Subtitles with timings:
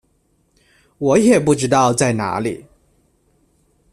[0.97, 2.65] 我也不知道在哪里